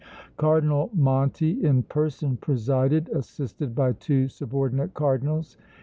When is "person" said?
1.83-2.35